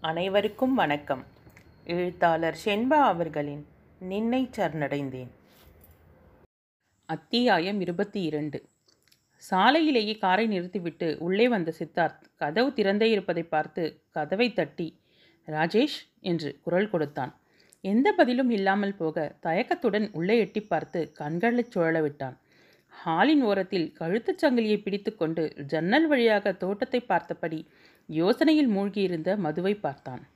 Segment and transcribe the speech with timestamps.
[0.00, 1.24] அனைவருக்கும் வணக்கம்.
[1.84, 3.66] எழுத்தாளர் ஷென்பா அவர்களின்
[3.98, 5.26] நின்னை சரணடைந்தேன்.
[7.06, 8.64] அத்தியாயம் இருபத்தி இரண்டு.
[9.50, 15.00] சாலையிலேயே காரை நிறுத்திவிட்டு உள்ளே வந்த சித்தார்த் கதவு திறந்தே இருப்பதை பார்த்து கதவை தட்டி
[15.46, 17.40] ராஜேஷ் என்று குரல் கொடுத்தான்.
[17.80, 22.40] எந்த பதிலும் இல்லாமல் போக தயக்கத்துடன் உள்ளே எட்டி பார்த்து கண்களைச் சுழல விட்டான்.
[22.86, 27.68] ஹாலின் ஓரத்தில் கழுத்துச் சங்கிலியை பிடித்துக்கொண்டு ஜன்னல் வழியாக தோட்டத்தை பார்த்தபடி
[28.10, 30.26] யோசனையில் மூழ்கியிருந்த மதுவை பார்த்தான்.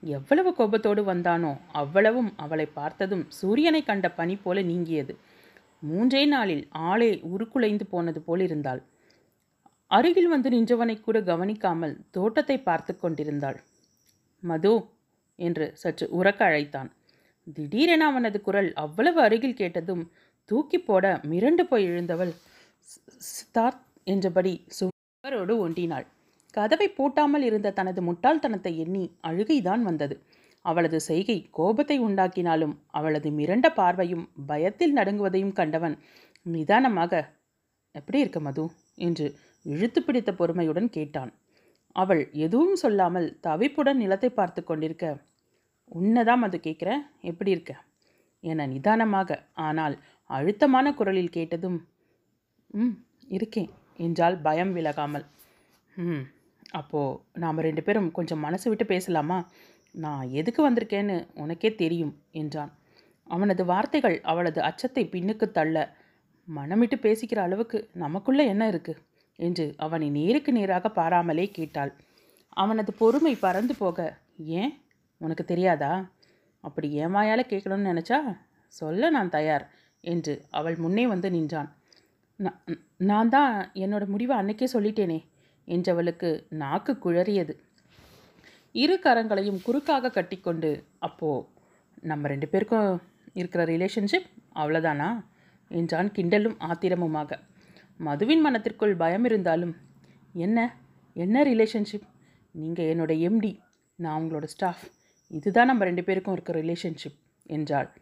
[0.00, 5.16] எவ்வளவு கோபத்தோடு வந்தானோ அவ்வளவும் அவளை பார்த்ததும் சூரியனை கண்ட பனி போல நீங்கியது.
[5.78, 8.82] மூன்றே நாளில் ஆளே உருக்குலைந்து போனது போல் இருந்தாள்.
[9.86, 13.62] அருகில் வந்து நின்றவனை கூட கவனிக்காமல் தோட்டத்தை பார்த்து கொண்டிருந்தாள்.
[14.40, 14.84] மது
[15.36, 16.92] என்று சற்று உறக்க அழைத்தான்.
[17.54, 20.10] திடீரென அவனது குரல் அவ்வளவு அருகில் கேட்டதும்
[20.44, 26.06] தூக்கி போட மிரண்டு போய் எழுந்தவள் "சி- சித்தார்த் என்றபடி சுவரோடு ஒண்டினாள்.
[26.56, 30.16] கதவை பூட்டாமல் இருந்த தனது முட்டாள்தனத்தை எண்ணி அழுகைதான் வந்தது.
[30.64, 35.96] அவளது செய்கை கோபத்தை உண்டாக்கினாலும் அவளது மிரண்ட பார்வையும் பயத்தில் நடுங்குவதையும் கண்டவன்
[36.46, 37.12] நிதானமாக
[37.94, 38.64] எப்படி இருக்க மது?
[38.98, 39.26] என்று
[39.66, 41.30] இழுத்து பிடித்த பொறுமையுடன் கேட்டான்.
[41.96, 45.06] அவள் எதுவும் சொல்லாமல் தவிப்புடன் நிலத்தை பார்த்து கொண்டிருக்க
[45.92, 47.72] உன்னதான் அது கேட்குறேன் எப்படி இருக்க?
[48.44, 49.94] என நிதானமாக ஆனால்
[50.30, 51.78] அழுத்தமான குரலில் கேட்டதும்
[52.74, 52.94] ம்
[53.28, 55.26] இருக்கேன் என்றால் பயம் விலகாமல்
[55.96, 56.24] ம்
[56.70, 59.48] அப்போது நாம் ரெண்டு பேரும் கொஞ்சம் மனசு விட்டு பேசலாமா?
[59.90, 62.72] நான் எதுக்கு வந்திருக்கேன்னு உனக்கே தெரியும் என்றான்.
[63.24, 65.94] அவனது வார்த்தைகள் அவளது அச்சத்தை பின்னுக்கு தள்ள
[66.48, 68.94] மனமிட்டு பேசிக்கிற அளவுக்கு நமக்குள்ளே என்ன இருக்கு?
[69.38, 71.92] என்று அவனை நேருக்கு நேராக பாராமலே கேட்டாள்.
[72.48, 74.72] அவனது பொறுமை பறந்து போக ஏன்?
[75.18, 76.10] உனக்கு தெரியாதா?
[76.60, 78.36] அப்படி ஏமாயால கேட்கணும்னு நினச்சா?
[78.66, 79.70] சொல்ல நான் தயார்
[80.00, 81.76] என்று அவள் முன்னே வந்து நின்றான்.
[82.96, 85.24] நான் தான் என்னோட முடிவை அன்னைக்கே சொல்லிட்டேனே
[85.66, 87.58] என்றவளுக்கு நாக்கு குழறியது.
[88.72, 91.48] இரு கரங்களையும் குறுக்காக கட்டிக்கொண்டு அப்போ
[92.00, 95.24] நம்ம ரெண்டு பேருக்கும் இருக்கிற ரிலேஷன்ஷிப் அவ்வளோதானா
[95.68, 97.38] என்றான் கிண்டலும் ஆத்திரமுமாக.
[97.96, 99.76] மதுவின் மனத்திற்குள் பயம் இருந்தாலும்
[100.32, 100.76] என்ன?
[101.12, 102.06] என்ன ரிலேஷன்ஷிப்
[102.50, 103.58] நீங்கள் என்னோட எம்டி
[103.94, 104.78] நான் உங்களோட ஸ்டாஃப்
[105.28, 107.94] இதுதான் நம்ம ரெண்டு பேருக்கும் இருக்கிற ரிலேஷன்ஷிப் என்றாள்.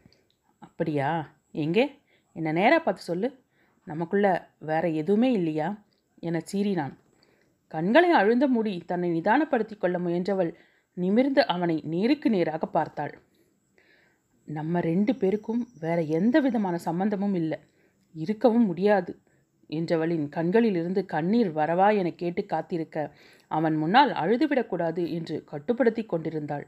[0.59, 1.31] அப்படியா?
[1.53, 2.01] எங்கே?
[2.33, 3.43] என்னை நேராக பார்த்து சொல்லு.
[3.85, 5.83] நமக்குள்ள வேற எதுவுமே இல்லையா?
[6.21, 6.95] என சீறினான்.
[7.75, 10.51] கண்களை அழுந்த மூடி தன்னை நிதானப்படுத்திக் கொள்ள முயன்றவள்
[10.97, 13.15] நிமிர்ந்து அவனை நேருக்கு நேராக பார்த்தாள்.
[14.49, 17.59] நம்ம ரெண்டு பேருக்கும் வேற எந்த விதமான சம்பந்தமும் இல்லை.
[18.15, 19.13] இருக்கவும் முடியாது
[19.71, 22.97] என்றவளின் கண்களிலிருந்து கண்ணீர் வரவா என கேட்டு காத்திருக்க
[23.51, 26.67] அவன் முன்னால் அழுதுவிடக்கூடாது என்று கட்டுப்படுத்தி கொண்டிருந்தாள்.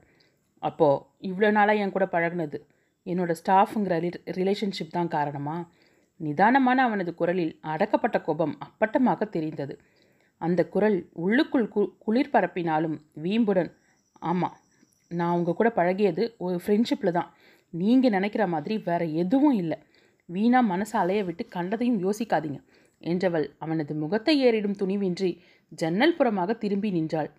[0.63, 0.89] அப்போ
[1.21, 2.59] இவ்வளோ நாளாக என் கூட பழகுனது?
[3.07, 3.97] என்னோட ஸ்டாஃபுங்கிற
[4.39, 5.57] ரிலேஷன்ஷிப் தான் காரணமா?
[6.21, 9.75] நிதானமான அவனது குரலில் அடக்கப்பட்ட கோபம் அப்பட்டமாக தெரிந்தது.
[10.41, 13.71] அந்த குரல் உள்ளுக்குள் கு குளிர் பரப்பினாலும் வீம்புடன்
[14.23, 14.57] ஆமாம்
[15.11, 17.31] நான் உங்கள் கூட பழகியது ஒரு ஃப்ரெண்ட்ஷிப்பில் தான்.
[17.75, 19.79] நீங்கள் நினைக்கிற மாதிரி வேற எதுவும் இல்லை.
[20.29, 22.61] வீணா மனசை அலைய விட்டு கண்டதையும் யோசிக்காதீங்க
[23.03, 25.31] என்றவள் அவனது முகத்தை ஏறிடும் துணிவின்றி
[25.73, 27.31] ஜன்னல் புறமாக திரும்பி நின்றாள்.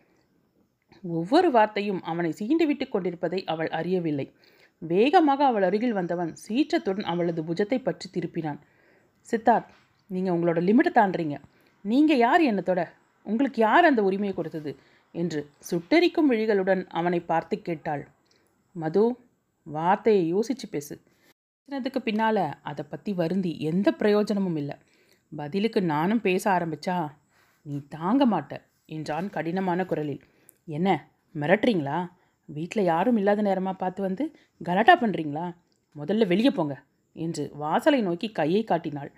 [1.03, 4.27] ஒவ்வொரு வார்த்தையும் அவனை சீண்டுவிட்டு கொண்டிருப்பதை அவள் அறியவில்லை.
[4.81, 8.59] வேகமாக அவள் அருகில் வந்தவன் சீற்றத்துடன் அவளது புஜத்தை பற்றி திருப்பினான்.
[9.29, 9.71] சித்தார்த்
[10.09, 11.37] நீங்கள் உங்களோட லிமிட்டை தாண்டுறீங்க.
[11.89, 12.81] நீங்கள் யார் என்னத்தோட
[13.25, 14.71] உங்களுக்கு யார் அந்த உரிமையை கொடுத்தது?
[15.15, 15.39] என்று
[15.69, 18.03] சுட்டெரிக்கும் விழிகளுடன் அவனை பார்த்து கேட்டாள்.
[18.75, 19.03] மது
[19.67, 20.95] வார்த்தையை யோசிச்சு பேசு.
[21.69, 24.75] பேசினதுக்கு பின்னால் அதை பற்றி வருந்தி எந்த பிரயோஜனமும் இல்லை.
[25.31, 26.97] பதிலுக்கு நானும் பேச ஆரம்பிச்சா
[27.65, 28.53] நீ தாங்க மாட்ட
[28.95, 30.21] என்றான் கடினமான குரலில்.
[30.77, 30.89] என்ன
[31.35, 31.97] மிரட்டுறீங்களா?
[32.49, 34.25] வீட்டில் யாரும் இல்லாத நேரமாக பார்த்து வந்து
[34.61, 35.45] கலாட்டா பண்ணுறீங்களா
[35.95, 36.75] முதல்ல வெளியே போங்க
[37.15, 39.11] என்று வாசலை நோக்கி கையை காட்டினாள்.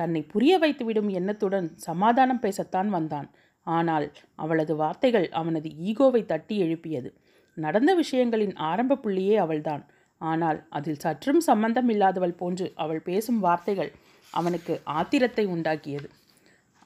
[0.00, 3.28] தன்னை புரிய வைத்துவிடும் எண்ணத்துடன் சமாதானம் பேசத்தான் வந்தான்.
[3.66, 7.10] ஆனால் அவளது வார்த்தைகள் அவனது ஈகோவை தட்டி எழுப்பியது.
[7.56, 9.82] நடந்த விஷயங்களின் ஆரம்ப புள்ளியே அவள்தான்.
[10.20, 13.90] ஆனால் அதில் சற்றும் சம்பந்தம் இல்லாதவள் போன்று அவள் பேசும் வார்த்தைகள்
[14.32, 16.08] அவனுக்கு ஆத்திரத்தை உண்டாக்கியது.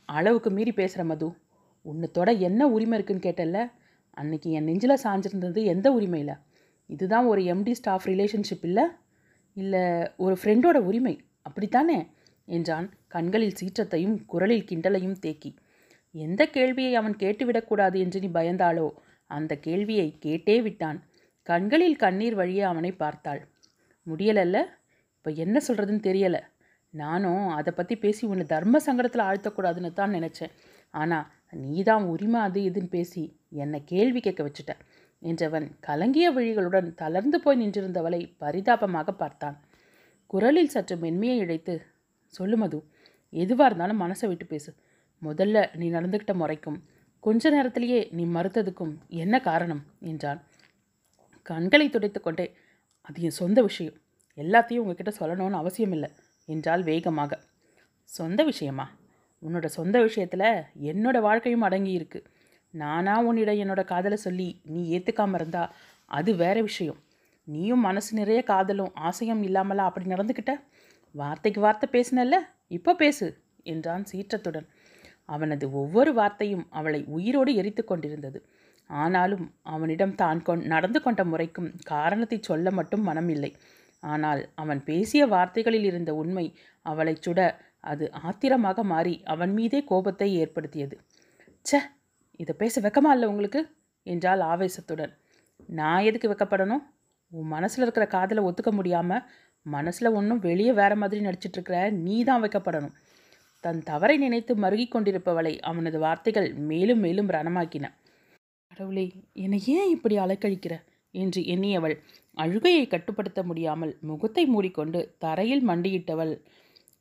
[0.08, 1.28] அளவுக்கு மீறி பேசுகிற மது
[1.84, 3.60] உன்னத்தோட என்ன உரிமை இருக்குன்னு கேட்டல்ல?
[4.16, 6.34] அன்னைக்கு என் நெஞ்சில் சாஞ்சிருந்தது எந்த உரிமையில்?
[6.90, 8.84] இதுதான் ஒரு எம்டி ஸ்டாஃப் ரிலேஷன்ஷிப் இல்லை?
[9.56, 9.84] இல்லை
[10.16, 11.14] ஒரு ஃப்ரெண்டோட உரிமை?
[11.42, 11.98] அப்படித்தானே?
[12.48, 12.86] என்றான்.
[13.08, 15.50] கண்களில் சீற்றத்தையும் குரலில் கிண்டலையும் தேக்கி.
[16.14, 18.86] எந்த கேள்வியை அவன் கேட்டுவிடக்கூடாது என்று நீ பயந்தாளோ?
[19.30, 20.98] அந்த கேள்வியை கேட்டே விட்டான்.
[21.42, 23.40] கண்களில் கண்ணீர் வழியே அவனை பார்த்தாள்.
[24.06, 24.58] முடியலல்ல?
[25.16, 26.40] இப்போ என்ன சொல்கிறதுன்னு தெரியலை.
[26.94, 30.52] நானும் அதை பற்றி பேசி உன்னை தர்ம சங்கடத்தில் ஆழ்த்தக்கூடாதுன்னு தான் நினச்சேன்.
[30.94, 34.72] ஆனால் நீ தான் உரிமை அது இதுன்னு பேசி என்னை கேள்வி கேட்க வச்சுட்ட
[35.22, 39.56] என்றவன் கலங்கிய விழிகளுடன் தளர்ந்து போய் நின்றிருந்தவளை பரிதாபமாக பார்த்தான்.
[40.26, 41.74] குரலில் சற்று மென்மையை இழைத்து
[42.32, 42.78] சொல்லு மது.
[43.30, 44.74] எதுவாக இருந்தாலும் மனசை விட்டு பேசு.
[45.22, 46.78] முதல்ல நீ நடந்துக்கிட்ட முறைக்கும்
[47.20, 49.82] கொஞ்ச நேரத்திலேயே நீ மறுத்ததுக்கும் என்ன காரணம்?
[50.00, 50.40] என்றான்.
[51.42, 52.46] கண்களை துடைத்துக்கொண்டே
[53.02, 53.92] அது என் சொந்த விஷயம்.
[54.36, 56.10] எல்லாத்தையும் உங்ககிட்ட சொல்லணும்னு அவசியம் இல்லை
[56.46, 57.38] என்றால் வேகமாக.
[58.04, 58.86] சொந்த விஷயமா?
[59.42, 60.48] உன்னோட சொந்த விஷயத்தில்
[60.82, 62.20] என்னோட வாழ்க்கையும் அடங்கி இருக்கு.
[62.70, 65.74] நானா உன்னிடம் என்னோட காதலை சொல்லி நீ ஏற்றுக்காம இருந்தா
[66.08, 66.98] அது வேற விஷயம்.
[67.44, 70.52] நீயும் மனசு நிறைய காதலும் ஆசையும் இல்லாமலா அப்படி நடந்துக்கிட்ட
[71.14, 72.36] வார்த்தைக்கு வார்த்தை பேசினல்ல
[72.76, 73.26] இப்போ பேசு
[73.72, 74.66] என்றான் சீற்றத்துடன்.
[75.28, 78.38] அவனது ஒவ்வொரு வார்த்தையும் அவளை உயிரோடு எரித்து கொண்டிருந்தது.
[78.90, 79.44] ஆனாலும்
[79.74, 83.50] அவனிடம் தான் கொண் நடந்து கொண்ட முறைக்கும் காரணத்தை சொல்ல மட்டும் மனம் இல்லை.
[84.02, 86.46] ஆனால் அவன் பேசிய வார்த்தைகளில் இருந்த உண்மை
[86.86, 87.40] அவளை சுட
[87.84, 90.96] அது ஆத்திரமாக மாறி அவன் மீதே கோபத்தை ஏற்படுத்தியது.
[91.66, 91.80] ச்சே
[92.40, 93.60] இதை பேச வெக்கமா இல்லை உங்களுக்கு?
[94.06, 95.12] என்றால் ஆவேசத்துடன்.
[95.80, 96.82] நான் எதுக்கு வெக்கப்படணும்?
[97.32, 99.24] உன் மனசில் இருக்கிற காதலை ஒத்துக்க முடியாமல்
[99.62, 102.94] மனசில் ஒன்றும் வெளியே வேற மாதிரி நடிச்சிட்டு இருக்கிற நீ தான் வைக்கப்படணும்.
[103.60, 107.92] தன் தவறை நினைத்து மருகி கொண்டிருப்பவளை அவனது வார்த்தைகள் மேலும் மேலும் ரணமாக்கின.
[108.66, 110.80] கடவுளே என்னை ஏன் இப்படி அலைக்கழிக்கிற?
[111.10, 111.96] என்று எண்ணியவள்
[112.34, 116.40] அழுகையை கட்டுப்படுத்த முடியாமல் முகத்தை மூடிக்கொண்டு தரையில் மண்டியிட்டவள்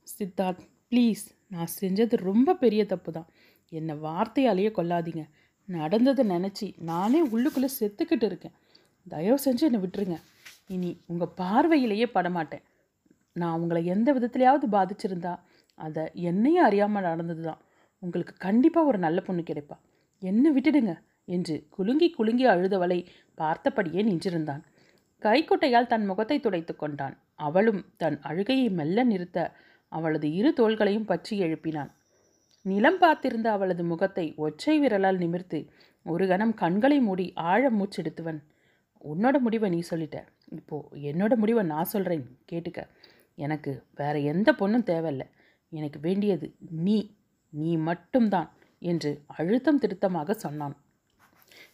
[0.04, 3.28] சித்தார்த் ப்ளீஸ் நான் செஞ்சது ரொம்ப பெரிய தப்பு தான்
[3.70, 5.24] என்னை வார்த்தையாலேயே கொள்ளாதீங்க.
[5.66, 8.52] நடந்ததை நினச்சி நானே உள்ளுக்குள்ளே செத்துக்கிட்டு இருக்கேன்.
[9.08, 10.18] தயவு செஞ்சு என்னை விட்டுருங்க.
[10.76, 12.66] இனி உங்கள் பார்வையிலேயே படமாட்டேன்.
[13.36, 15.34] நான் உங்களை எந்த விதத்துலையாவது பாதிச்சிருந்தா
[15.80, 17.62] அதை என்னையும் அறியாமல் நடந்தது தான்
[18.04, 19.78] உங்களுக்கு கண்டிப்பாக ஒரு நல்ல பொண்ணு கிடைப்பா.
[20.22, 20.94] என்னை விட்டுடுங்க
[21.36, 23.00] என்று குலுங்கி குலுங்கி அழுதவளை
[23.38, 24.62] பார்த்தபடியே நின்றிருந்தான்.
[25.22, 27.16] கைக்குட்டையால் தன் முகத்தை துடைத்து கொண்டான்.
[27.48, 29.38] அவளும் தன் அழுகையை மெல்ல நிறுத்த
[29.92, 31.92] அவளது இரு தோள்களையும் பற்றி எழுப்பினான்.
[32.66, 35.60] நிலம் பார்த்திருந்த அவளது முகத்தை ஒற்றை விரலால் நிமிர்த்து
[36.06, 38.40] ஒரு கணம் கண்களை மூடி ஆழ மூச்செடுத்துவன்
[39.12, 40.18] உன்னோட முடிவை நீ சொல்லிட்ட.
[40.58, 42.82] இப்போது என்னோட முடிவை நான் சொல்கிறேன் கேட்டுக்க.
[43.36, 45.28] எனக்கு வேறு எந்த பொண்ணும் தேவையில்லை.
[45.72, 46.48] எனக்கு வேண்டியது
[46.86, 46.98] நீ
[47.54, 48.50] நீ மட்டும்தான்
[48.82, 50.76] என்று அழுத்தம் திருத்தமாக சொன்னான்.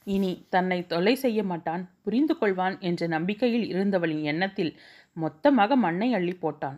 [0.04, 4.72] இனி தன்னை தொலை செய்ய மாட்டான் புரிந்து கொள்வான் என்ற நம்பிக்கையில் இருந்தவளின் எண்ணத்தில்
[5.18, 6.78] மொத்தமாக மண்ணை அள்ளி போட்டான்.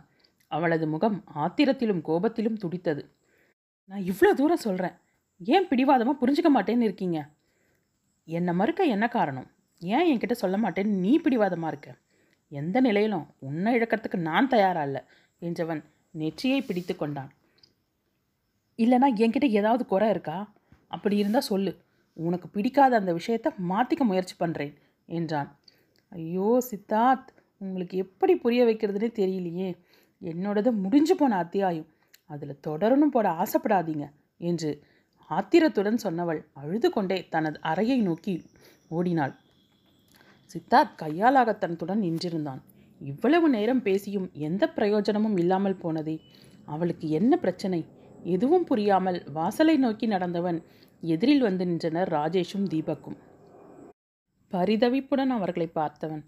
[0.50, 3.02] அவளது முகம் ஆத்திரத்திலும் கோபத்திலும் துடித்தது.
[3.90, 4.96] நான் இவ்வளோ தூரம் சொல்கிறேன்
[5.40, 7.18] ஏன் பிடிவாதமாக புரிஞ்சுக்க மாட்டேன்னு இருக்கீங்க?
[8.28, 9.48] என்னை மறுக்க என்ன காரணம்?
[9.82, 11.90] ஏன் என்கிட்ட சொல்ல மாட்டேன்னு நீ பிடிவாதமாக இருக்க?
[12.52, 15.02] எந்த நிலையிலும் உன்னை இழக்கிறதுக்கு நான் தயாரா இல்லை
[15.42, 17.30] என்றவன் நெற்றியை பிடித்து கொண்டான்.
[18.78, 20.38] இல்லைனா என்கிட்ட ஏதாவது குறை இருக்கா?
[20.86, 21.72] அப்படி இருந்தால் சொல்லு.
[22.16, 24.72] உனக்கு பிடிக்காத அந்த விஷயத்தை மாற்றிக்க முயற்சி பண்ணுறேன்
[25.08, 25.50] என்றான்.
[26.12, 27.28] ஐயோ சித்தார்த்
[27.60, 29.68] உங்களுக்கு எப்படி புரிய வைக்கிறதுனே தெரியலையே.
[30.22, 31.88] என்னோடது முடிஞ்சு போன அத்தியாயம்.
[32.26, 34.06] அதில் தொடரணும் போட ஆசைப்படாதீங்க
[34.38, 34.70] என்று
[35.30, 38.34] ஆத்திரத்துடன் சொன்னவள் அழுது கொண்டே தனது அறையை நோக்கி
[38.88, 39.34] ஓடினாள்.
[40.52, 42.60] சித்தார்த் கையாலாகத்தனத்துடன் நின்றிருந்தான்.
[43.00, 46.20] இவ்வளவு நேரம் பேசியும் எந்த பிரயோஜனமும் இல்லாமல் போனதே.
[46.64, 47.80] அவளுக்கு என்ன பிரச்சனை?
[48.24, 50.58] எதுவும் புரியாமல் வாசலை நோக்கி நடந்தவன்
[51.02, 53.18] எதிரில் வந்து நின்றனர் ராஜேஷும் தீபக்கும்.
[54.52, 56.22] பரிதவிப்புடன் அவர்களை பார்த்தவன்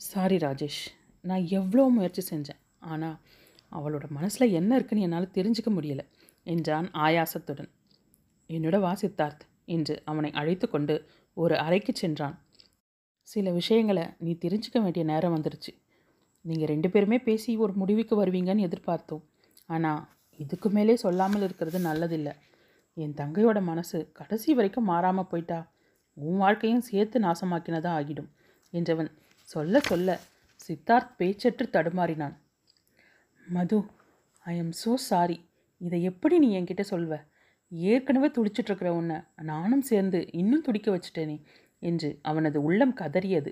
[0.00, 0.82] சாரி ராஜேஷ்
[1.24, 3.16] நான் எவ்வளோ முயற்சி செஞ்சேன் ஆனால்
[3.72, 6.02] அவளோட மனசில் என்ன இருக்குன்னு என்னால் தெரிஞ்சுக்க முடியல
[6.46, 7.70] என்றான் ஆயாசத்துடன்.
[8.50, 10.94] என்னோட வா சித்தார்த் என்று அவனை அழைத்து கொண்டு
[11.36, 12.36] ஒரு அறைக்கு சென்றான்.
[13.28, 15.72] சில விஷயங்களை நீ தெரிஞ்சுக்க வேண்டிய நேரம் வந்துருச்சு.
[16.44, 19.24] நீங்கள் ரெண்டு பேருமே பேசி ஒரு முடிவுக்கு வருவீங்கன்னு எதிர்பார்த்தோம்.
[19.66, 20.02] ஆனால்
[20.40, 22.34] இதுக்கு மேலே சொல்லாமல் இருக்கிறது நல்லதில்லை.
[22.96, 25.58] என் தங்கையோட மனசு கடைசி வரைக்கும் மாறாமல் போயிட்டா
[26.16, 28.30] உன் வாழ்க்கையும் சேர்த்து நாசமாக்கினதா ஆகிடும்
[28.72, 29.10] என்றவன்
[29.48, 30.18] சொல்ல சொல்ல
[30.60, 32.34] சித்தார்த் பேச்சற்று தடுமாறினான்.
[33.46, 33.78] Madhu
[34.46, 35.38] I am so sorry
[35.80, 37.12] இதை எப்படி நீ என்கிட்ட சொல்வ?
[37.72, 39.16] ஏற்கனவே துடிச்சிட்டு இருக்கிற உன்னை
[39.50, 41.36] நானும் சேர்ந்து இன்னும் துடிக்க வச்சுட்டேனே.
[41.82, 43.50] என்று அவனது உள்ளம் கதறியது.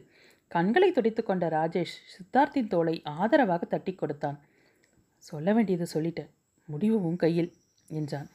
[0.51, 4.39] கண்களை துடைத்து கொண்ட ராஜேஷ் சித்தார்த்தின் தோளை ஆதரவாக தட்டி கொடுத்தான்.
[5.17, 6.31] சொல்ல வேண்டியது சொல்லிட்டேன்
[6.69, 7.51] முடிவு உன் கையில்
[7.89, 8.29] என்றான்.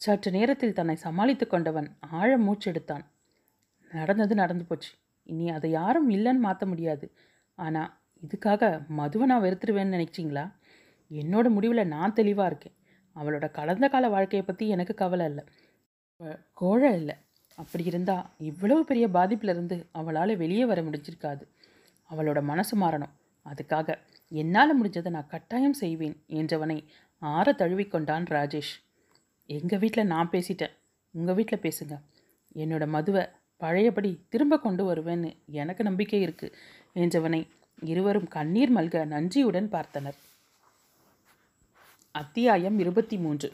[0.00, 3.04] சற்று நேரத்தில் தன்னை சமாளித்து கொண்டவன் ஆழ மூச்செடுத்தான்.
[3.90, 4.90] நடந்தது நடந்து போச்சு.
[5.22, 7.06] இனி அதை யாரும் இல்லைன்னு மாற்ற முடியாது.
[7.58, 7.90] ஆனால்
[8.22, 10.44] இதுக்காக மதுவை நான் வெறுத்துருவேன்னு நினைச்சிங்களா?
[11.10, 12.76] என்னோட முடிவில் நான் தெளிவாக இருக்கேன்.
[13.16, 15.44] அவளோட கலந்த கால வாழ்க்கையை பற்றி எனக்கு கவலை இல்லை.
[16.20, 17.16] அவ கோழை இல்லை.
[17.62, 21.42] அப்படி இருந்தால் இவ்வளவு பெரிய பாதிப்பிலிருந்து அவளால் வெளியே வர முடிஞ்சிருக்காது.
[22.10, 23.12] அவளோட மனசு மாறணும்.
[23.50, 26.84] அதுக்காக என்னால் முடிஞ்சதை நான் கட்டாயம் செய்வேன் என்றவனை
[27.18, 28.72] ஆற தழுவிக்கொண்டான் ராஜேஷ்.
[29.46, 30.74] எங்கள் வீட்டில் நான் பேசிட்டேன்.
[31.10, 32.00] உங்கள் வீட்டில் பேசுங்க.
[32.54, 33.24] என்னோட மதுவை
[33.56, 36.48] பழையபடி திரும்ப கொண்டு வருவேன்னு எனக்கு நம்பிக்கை இருக்கு
[36.94, 37.40] என்றவனை
[37.82, 40.18] இருவரும் கண்ணீர் மல்க நன்றியுடன் பார்த்தனர்.
[42.10, 43.52] அத்தியாயம் இருபத்தி மூன்று.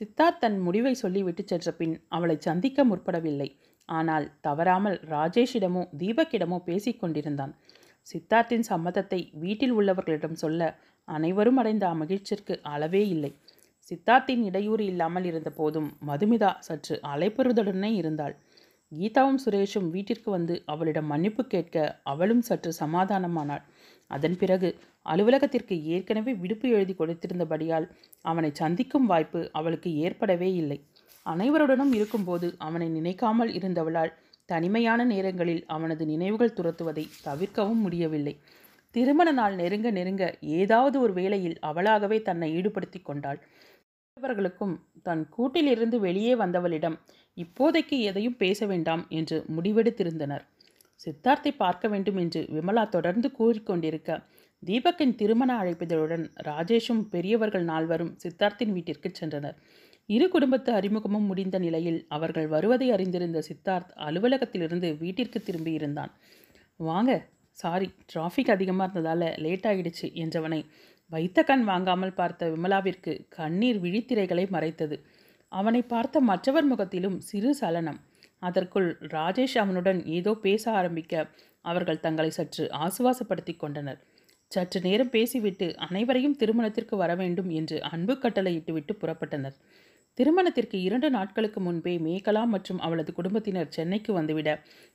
[0.00, 3.48] சித்தார்த் தன் முடிவை சொல்லிவிட்டு சென்ற பின் அவளை சந்திக்க முற்படவில்லை.
[3.88, 7.52] ஆனால் தவறாமல் ராஜேஷிடமோ தீபக்கிடமோ பேசிக்கொண்டிருந்தான்
[8.06, 10.62] சித்தார்த்தின் சம்மதத்தை வீட்டில் உள்ளவர்களிடம் சொல்ல
[11.08, 13.30] அனைவரும் அடைந்த அமகிழ்ச்சிற்கு அளவே இல்லை.
[13.90, 18.34] சித்தார்த்தின் இடையூறு இல்லாமல் இருந்த போதும் மதுமிதா சற்று அலைப்பெறுதலுடனே இருந்தாள்.
[18.92, 23.64] கீதாவும் சுரேஷும் வீட்டிற்கு வந்து அவளிடம் மன்னிப்பு கேட்க அவளும் சற்று சமாதானமானாள்.
[24.10, 24.68] அதன் பிறகு
[25.06, 27.86] அலுவலகத்திற்கு ஏற்கனவே விடுப்பு எழுதி கொடுத்திருந்தபடியால்
[28.24, 30.78] அவனை சந்திக்கும் வாய்ப்பு அவளுக்கு ஏற்படவே இல்லை.
[31.26, 34.14] அனைவருடனும் இருக்கும்போது அவனை நினைக்காமல் இருந்தவளால்
[34.48, 38.34] தனிமையான நேரங்களில் அவனது நினைவுகள் துரத்துவதை தவிர்க்கவும் முடியவில்லை.
[38.94, 40.24] திருமண நாள் நெருங்க நெருங்க
[40.58, 43.38] ஏதாவது ஒரு வேளையில் அவளாகவே தன்னை ஈடுபடுத்தி கொண்டாள்.
[44.16, 46.96] மற்றவர்களுக்கும் தன் கூட்டிலிருந்து வெளியே வந்தவளிடம்
[47.36, 50.44] இப்போதைக்கு எதையும் பேச வேண்டாம் என்று முடிவெடுத்திருந்தனர்.
[51.00, 54.10] சித்தார்த்தை பார்க்க வேண்டும் என்று விமலா தொடர்ந்து கூறிக்கொண்டிருக்க
[54.64, 59.56] தீபக்கின் திருமண அழைப்பிதழுடன் ராஜேஷும் பெரியவர்கள் நால்வரும் சித்தார்த்தின் வீட்டிற்கு சென்றனர்.
[60.08, 66.12] இரு குடும்பத்து அறிமுகமும் முடிந்த நிலையில் அவர்கள் வருவதை அறிந்திருந்த சித்தார்த் அலுவலகத்திலிருந்து வீட்டிற்கு திரும்பியிருந்தான்
[66.80, 67.12] வாங்க
[67.58, 70.60] சாரி டிராஃபிக் அதிகமாக இருந்ததால் லேட் ஆகிடுச்சு என்றவனை
[71.12, 74.96] வைத்த கண் வாங்காமல் பார்த்த விமலாவிற்கு கண்ணீர் விழித்திரைகளை மறைத்தது.
[75.52, 78.00] அவனை பார்த்த மற்றவர் முகத்திலும் சிறு சலனம்.
[78.38, 81.14] அதற்குள் ராஜேஷ் அவனுடன் ஏதோ பேச ஆரம்பிக்க
[81.64, 84.00] அவர்கள் தங்களை சற்று ஆசுவாசப்படுத்தி கொண்டனர்.
[84.54, 89.56] சற்று நேரம் பேசிவிட்டு அனைவரையும் திருமணத்திற்கு வர வேண்டும் என்று அன்பு கட்டளையிட்டுவிட்டு புறப்பட்டனர்.
[90.18, 94.50] திருமணத்திற்கு இரண்டு நாட்களுக்கு முன்பே மேகலா மற்றும் அவளது குடும்பத்தினர் சென்னைக்கு வந்துவிட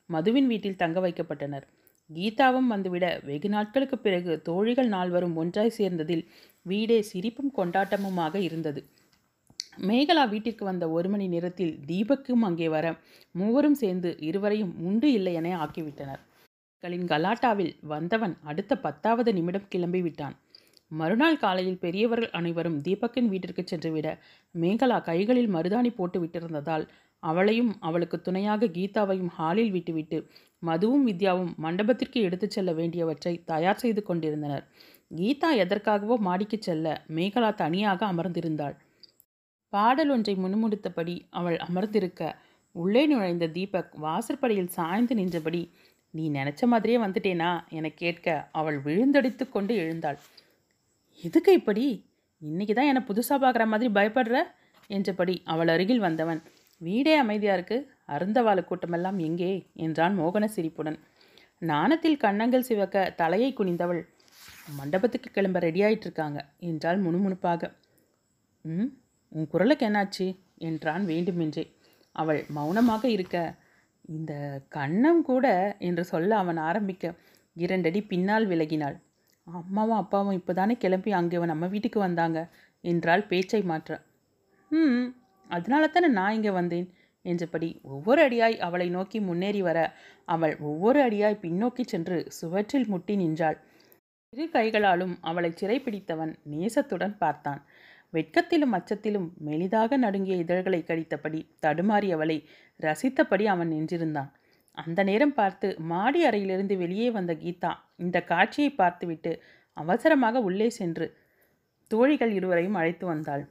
[0.09, 1.65] மதுவின் வீட்டில் தங்க வைக்கப்பட்டனர்.
[2.09, 6.23] கீதாவும் வந்துவிட வெகு நாட்களுக்கு பிறகு தோழிகள் நால்வரும் ஒன்றாய் சேர்ந்ததில்
[6.65, 8.81] வீடே சிரிப்பும் கொண்டாட்டமுமாக இருந்தது.
[9.89, 12.85] மேகலா வீட்டிற்கு வந்த ஒரு மணி நேரத்தில் தீபக்கும் அங்கே வர
[13.35, 16.23] மூவரும் சேர்ந்து இருவரையும் உண்டு இல்லை என ஆக்கிவிட்டனர்.
[16.83, 20.35] களின் கலாட்டாவில் வந்தவன் அடுத்த பத்தாவது நிமிடம் கிளம்பி விட்டான்.
[20.91, 24.07] மறுநாள் காலையில் பெரியவர்கள் அனைவரும் தீபக்கின் வீட்டிற்கு சென்றுவிட
[24.55, 26.85] மேகலா கைகளில் மருதாணி போட்டு விட்டிருந்ததால்
[27.23, 30.17] அவளையும் அவளுக்கு துணையாக கீதாவையும் ஹாலில் விட்டுவிட்டு
[30.63, 34.63] மதுவும் வித்யாவும் மண்டபத்திற்கு எடுத்துச் செல்ல வேண்டியவற்றை தயார் செய்து கொண்டிருந்தனர்.
[35.15, 38.75] கீதா எதற்காகவோ மாடிக்கு செல்ல மேகலா தனியாக அமர்ந்திருந்தாள்.
[39.73, 42.21] பாடல் ஒன்றை முணுமுணுத்தபடி அவள் அமர்ந்திருக்க
[42.75, 45.61] உள்ளே நுழைந்த தீபக் வாசற்படியில் சாய்ந்து நின்றபடி
[46.13, 47.49] நீ நினச்ச மாதிரியே வந்துட்டேனா?
[47.69, 50.19] என கேட்க அவள் விழுந்தடித்து கொண்டு எழுந்தாள்.
[51.23, 52.07] எதுக்கு இப்படி?
[52.41, 54.37] இன்னைக்கு தான் என்னை புதுசாக பார்க்குற மாதிரி பயப்படுற?
[54.87, 56.41] என்றபடி அவள் அருகில் வந்தவன்.
[56.81, 57.77] வீடே அமைதியாக இருக்கு.
[58.07, 59.51] அருந்தவாள கூட்டமெல்லாம் எங்கே?
[59.73, 60.99] என்றான் மோகன சிரிப்புடன்.
[61.61, 64.01] நாணத்தில் கண்ணங்கள் சிவக்க தலையை குனிந்தவள்.
[64.75, 67.71] மண்டபத்துக்கு கிளம்ப ரெடியாயிட்டு இருக்காங்க என்றாள் முணுமுணுப்பாக.
[68.65, 68.89] ம்
[69.31, 70.27] உன் குரலுக்கு என்னாச்சு?
[70.57, 71.65] என்றான் வேண்டுமென்றே.
[72.11, 73.37] அவள் மௌனமாக இருக்க
[74.09, 74.33] இந்த
[74.69, 75.47] கண்ணம் கூட
[75.79, 77.13] என்று சொல்ல அவன் ஆரம்பிக்க
[77.55, 78.97] இரண்டடி பின்னால் விலகினாள்.
[79.47, 82.39] அம்மாவும் அப்பாவும் இப்போதானே கிளம்பி அங்கே நம்ம வீட்டுக்கு வந்தாங்க
[82.83, 83.91] என்றால் பேச்சை மாற்ற.
[84.71, 85.05] ம்
[85.49, 86.87] அதனால தானே நான் இங்கே வந்தேன்?
[87.25, 89.79] என்றபடி ஒவ்வொரு அடியாய் அவளை நோக்கி முன்னேறி வர
[90.25, 93.57] அவள் ஒவ்வொரு அடியாய் பின்னோக்கி சென்று சுவற்றில் முட்டி நின்றாள்.
[94.33, 97.61] இரு கைகளாலும் அவளை சிறைப்பிடித்தவன் நேசத்துடன் பார்த்தான்.
[98.13, 102.37] வெட்கத்திலும் அச்சத்திலும் மெலிதாக நடுங்கிய இதழ்களை கடித்தபடி தடுமாறியவளை
[102.79, 104.29] ரசித்தபடி அவன் நின்றிருந்தான்.
[104.77, 109.31] அந்த நேரம் பார்த்து மாடி அறையிலிருந்து வெளியே வந்த கீதா இந்த காட்சியை பார்த்துவிட்டு
[109.77, 111.05] அவசரமாக உள்ளே சென்று
[111.91, 113.43] தோழிகள் இருவரையும் அழைத்து வந்தாள்.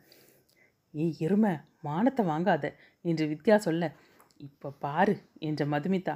[0.94, 2.64] ஏய் எருமை மானத்தை வாங்காத
[3.04, 3.84] என்று வித்யா சொல்ல
[4.40, 5.14] இப்போ பாரு
[5.48, 6.14] என்ற மதுமிதா.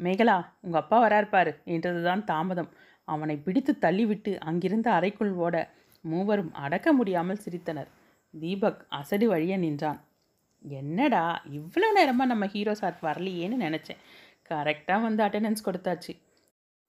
[0.00, 2.70] மேகலா உங்கள் அப்பா வரார் பாரு என்றதுதான் தாமதம்.
[3.08, 5.56] அவனை பிடித்து தள்ளிவிட்டு அங்கிருந்த அறைக்குள் ஓட
[6.04, 7.90] மூவரும் அடக்க முடியாமல் சிரித்தனர்.
[8.34, 10.00] தீபக் அசடு வழிய நின்றான்.
[10.64, 11.24] என்னடா
[11.58, 14.00] இவ்வளோ நேரமாக நம்ம ஹீரோ சார் வரலையேன்னு நினச்சேன்.
[14.50, 16.12] கரெக்டாக வந்து அட்டெண்டன்ஸ் கொடுத்தாச்சு.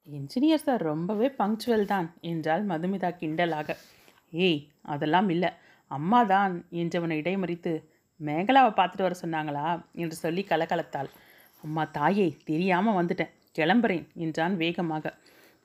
[0.07, 3.75] இன்ஜினியர் சார் ரொம்பவே பங்க்சுவல் தான் என்றால் மதுமிதா கிண்டலாக.
[4.33, 4.61] ஏய்
[4.93, 5.49] அதெல்லாம் இல்லை.
[5.91, 7.71] அம்மா தான் என்றவனை இடைமறித்து
[8.19, 11.09] மேகலாவை பார்த்துட்டு வர சொன்னாங்களா என்று சொல்லி கலகலத்தாள்.
[11.63, 13.33] அம்மா தாயே தெரியாமல் வந்துட்டேன்.
[13.57, 15.05] கிளம்புறேன் என்றான் வேகமாக.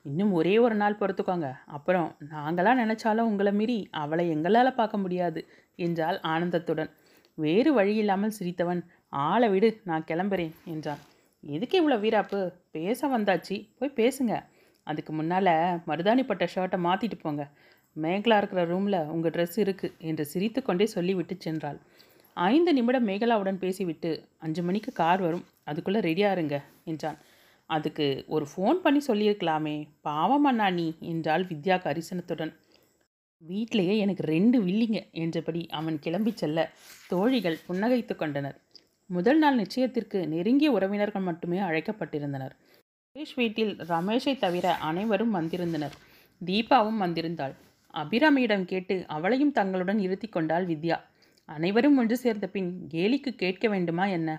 [0.05, 1.47] இன்னும் ஒரே ஒரு நாள் பொறுத்துக்கோங்க.
[1.75, 5.41] அப்புறம் நாங்களாம் நினச்சாலும் உங்களை மீறி அவளை எங்களால் பார்க்க முடியாது
[5.85, 6.91] என்றாள் ஆனந்தத்துடன்.
[7.37, 8.81] வேறு வழி இல்லாமல் சிரித்தவன்
[9.29, 11.01] ஆளை விடு நான் கிளம்புறேன் என்றான்.
[11.43, 12.39] எதுக்கு இவ்வளோ வீராப்பு?
[12.75, 14.35] பேச வந்தாச்சு போய் பேசுங்க.
[14.87, 15.53] அதுக்கு முன்னால்
[15.89, 17.43] மருதாணிப்பட்ட ஷர்ட்டை மாற்றிட்டு போங்க.
[17.95, 21.77] மேகலா இருக்கிற ரூமில் உங்கள் ட்ரெஸ் இருக்குது என்று சிரித்து கொண்டே சொல்லிவிட்டு சென்றாள்.
[22.37, 24.09] ஐந்து நிமிடம் மேகலாவுடன் பேசிவிட்டு
[24.45, 26.55] அஞ்சு மணிக்கு கார் வரும் அதுக்குள்ளே ரெடியாக இருங்க
[26.91, 27.19] என்றான்.
[27.69, 29.87] அதுக்கு ஒரு ஃபோன் பண்ணி சொல்லியிருக்கலாமே.
[30.01, 32.53] பாவம் அண்ணா நீ என்றாள் வித்யா கரிசனத்துடன்.
[33.37, 36.71] வீட்டிலேயே எனக்கு ரெண்டு வில்லிங்க என்றபடி அவன் கிளம்பி செல்ல
[37.07, 38.57] தோழிகள் புன்னகைத்து கொண்டனர்.
[39.09, 42.53] முதல் நாள் நிச்சயத்திற்கு நெருங்கிய உறவினர்கள் மட்டுமே அழைக்கப்பட்டிருந்தனர்.
[43.15, 45.95] சுரேஷ் வீட்டில் ரமேஷை தவிர அனைவரும் வந்திருந்தனர்.
[46.45, 47.53] தீபாவும் வந்திருந்தாள்.
[47.93, 50.97] அபிராமியிடம் கேட்டு அவளையும் தங்களுடன் இருத்தி கொண்டாள் வித்யா.
[51.45, 54.29] அனைவரும் ஒன்று சேர்ந்த பின் கேலிக்கு கேட்க வேண்டுமா என்ன?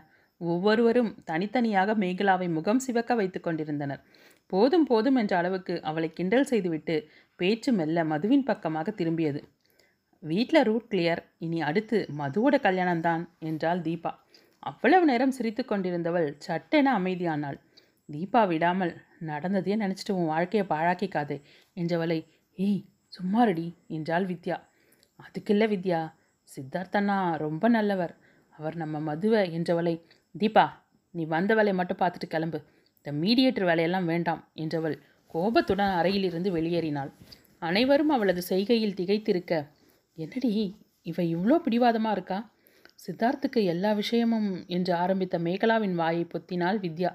[0.40, 4.02] ஒவ்வொருவரும் தனித்தனியாக மேகலாவை முகம் சிவக்க வைத்து கொண்டிருந்தனர்.
[4.46, 6.96] போதும் போதும் என்ற அளவுக்கு அவளை கிண்டல் செய்துவிட்டு
[7.36, 9.40] பேச்சு மெல்ல மதுவின் பக்கமாக திரும்பியது.
[10.22, 14.12] வீட்டில் ரூட் கிளியர் இனி அடுத்து மதுவோட கல்யாணம்தான் என்றாள் தீபா.
[14.62, 17.58] அவ்வளவு நேரம் சிரித்து கொண்டிருந்தவள் சட்டென அமைதியானாள்.
[18.08, 21.36] தீபா விடாமல் நடந்ததையே நினச்சிட்டு உன் வாழ்க்கையை பாழாக்கிக்காதே?
[21.76, 22.18] என்றவளை
[22.58, 22.82] ஏய்
[23.18, 24.56] சும்மாருடி என்றாள் வித்யா.
[25.20, 26.00] அதுக்கில்ல வித்யா
[26.48, 28.14] சித்தார்த்தண்ணா ரொம்ப நல்லவர்.
[28.58, 29.94] அவர் நம்ம மதுவை என்றவளை
[30.40, 30.64] தீபா
[31.14, 32.58] நீ வந்த வேலையை மட்டும் பார்த்துட்டு கிளம்பு.
[32.96, 34.96] இந்த மீடியேட்டர் வேலையெல்லாம் வேண்டாம் என்றவள்
[35.34, 37.10] கோபத்துடன் அறையிலிருந்து வெளியேறினாள்.
[37.58, 39.52] அனைவரும் அவளது செய்கையில் திகைத்திருக்க
[40.16, 40.50] என்னடி
[41.02, 42.38] இவ இவ்வளோ பிடிவாதமாக இருக்கா?
[43.06, 47.10] சித்தார்த்துக்கு எல்லா விஷயமும் என்று ஆரம்பித்த மேகலாவின் வாயை பொத்தினாள் வித்யா.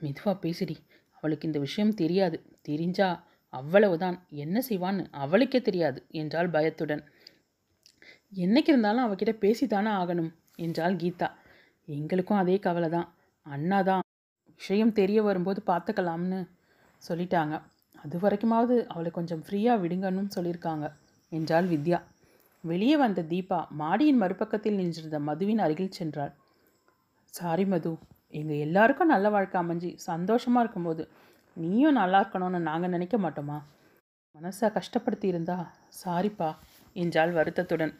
[0.00, 0.76] மெதுவாக பேசிடி
[1.12, 2.36] அவளுக்கு இந்த விஷயம் தெரியாது.
[2.62, 3.08] தெரிஞ்சா
[3.52, 4.16] அவ்வளவுதான்.
[4.44, 7.02] என்ன செய்வான்னு அவளுக்கே தெரியாது என்றாள் பயத்துடன்.
[8.32, 11.28] என்னைக்கு இருந்தாலும் அவகிட்ட பேசித்தானே ஆகணும் என்றாள் கீதா.
[11.88, 13.08] எங்களுக்கும் அதே கவலை தான்.
[13.46, 14.02] அண்ணா தான்
[14.60, 16.40] விஷயம் தெரிய வரும்போது பார்த்துக்கலாம்னு
[17.02, 17.54] சொல்லிட்டாங்க.
[18.04, 20.86] அது வரைக்குமாவது அவளை கொஞ்சம் ஃப்ரீயாக விடுங்கன்னு சொல்லியிருக்காங்க
[21.32, 21.98] என்றாள் வித்யா.
[22.64, 26.32] வெளியே வந்த தீபா மாடியின் மறுபக்கத்தில் நின்றிருந்த மதுவின் அருகில் சென்றாள்.
[27.34, 27.92] சாரி மது
[28.34, 31.02] எங்கள் எல்லாருக்கும் நல்ல வாழ்க்கை அமைஞ்சு சந்தோஷமாக இருக்கும்போது
[31.56, 33.58] நீயும் நல்லா இருக்கணும்னு நாங்கள் நினைக்க மாட்டோமா?
[34.34, 35.56] மனசை கஷ்டப்படுத்தி இருந்தா
[36.02, 36.50] சாரிப்பா
[36.96, 37.92] என்றாள் வருத்தத்துடன்.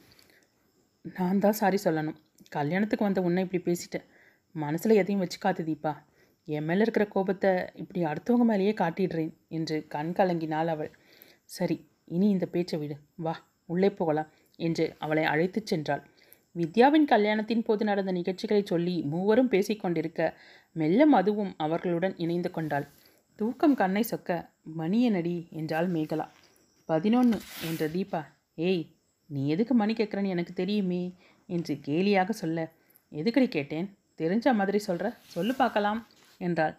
[1.05, 2.19] நான் தான் சாரி சொல்லணும்.
[2.57, 4.07] கல்யாணத்துக்கு வந்த உன்னை இப்படி பேசிட்டேன்.
[4.55, 5.93] மனசில் எதையும் வச்சுக்காது தீபா.
[6.49, 10.91] என் மேலே இருக்கிற கோபத்தை இப்படி அடுத்தவங்க மேலேயே காட்டிடுறேன் என்று கண் கலங்கினாள் அவள்.
[11.57, 12.97] சரி இனி இந்த பேச்சை விடு.
[13.17, 13.35] வா
[13.67, 16.03] உள்ளே போகலாம் என்று அவளை அழைத்துச் சென்றாள்.
[16.57, 20.23] வித்யாவின் கல்யாணத்தின் போது நடந்த நிகழ்ச்சிகளை சொல்லி மூவரும் பேசிக்கொண்டிருக்க
[20.73, 22.87] மெல்ல மதுவும் அவர்களுடன் இணைந்து கொண்டாள்.
[23.39, 24.31] தூக்கம் கண்ணை சொக்க
[24.79, 26.27] மணியனடி என்றாள் மேகலா.
[26.89, 28.21] பதினொன்று என்ற தீபா.
[28.55, 28.85] ஏய்
[29.31, 31.03] நீ எதுக்கு மணி கேட்குறன்னு எனக்கு தெரியுமே.
[31.57, 32.59] என்று கேலியாக சொல்ல
[33.13, 33.89] எதுக்கடி கேட்டேன்?
[34.19, 36.01] தெரிஞ்ச மாதிரி சொல்கிற சொல்லு பார்க்கலாம்
[36.39, 36.75] என்றாள்.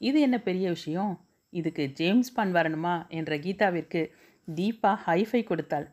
[0.00, 1.12] இது என்ன பெரிய விஷயம்?
[1.52, 2.94] இதுக்கு ஜேம்ஸ் பான் வரணுமா?
[3.08, 4.02] என்ற கீதாவிற்கு
[4.46, 5.86] தீபா ஹைஃபை கொடுத்தாள்.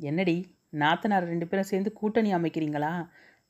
[0.00, 0.36] என்னடி
[0.72, 2.92] நாத்தனார் ரெண்டு பேரும் சேர்ந்து கூட்டணி அமைக்கிறீங்களா?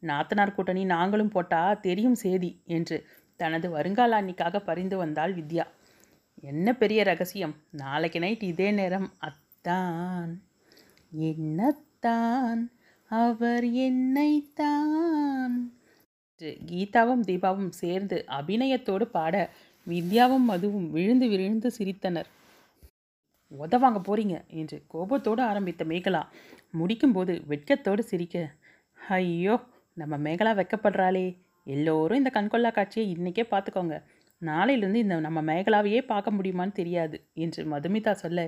[0.02, 2.96] நாத்தனார் கூட்டணி நாங்களும் போட்டா தெரியும் சேதி என்று
[3.36, 5.66] தனது வருங்கால அன்னிக்காக பரிந்து வந்தாள் வித்யா.
[6.42, 7.54] என்ன பெரிய ரகசியம்?
[7.70, 9.08] நாளைக்கு நைட் இதே நேரம்.
[9.20, 10.32] அத்தான்.
[11.18, 12.62] என்னத்தான்?
[13.12, 15.56] அவர் என்னைத்தான்.
[16.68, 19.34] கீதாவும் தீபாவும் சேர்ந்து அபிநயத்தோடு பாட
[19.86, 22.28] வித்யாவும் மதுவும் விழுந்து விழுந்து சிரித்தனர்.
[23.52, 26.22] உதவாங்க போறீங்க என்று கோபத்தோடு ஆரம்பித்த மேகலா
[26.80, 28.36] முடிக்கும்போது வெட்கத்தோடு சிரிக்க
[28.98, 29.56] ஐயோ
[29.96, 31.26] நம்ம மேகலா வெக்கப்படுறாளே.
[31.66, 33.96] எல்லோரும் இந்த கண்கொள்ளா காட்சியை இன்றைக்கே பார்த்துக்கோங்க.
[34.42, 38.40] நாளையிலிருந்து இந்த நம்ம மேகலாவையே பார்க்க முடியுமான்னு தெரியாது என்று மதுமிதா சொல்ல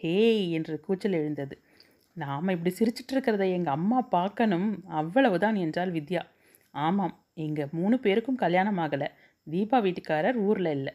[0.00, 0.16] ஹே
[0.58, 1.54] என்று கூச்சல் எழுந்தது.
[2.22, 4.68] நாம் இப்படி சிரிச்சிட்டு இருக்கிறத எங்கள் அம்மா பார்க்கணும்.
[5.00, 6.22] அவ்வளவுதான் என்றாள் வித்யா.
[6.74, 9.08] ஆமாம் எங்கள் மூணு பேருக்கும் கல்யாணம் ஆகலை.
[9.46, 10.92] தீபா வீட்டுக்காரர் ஊரில் இல்லை.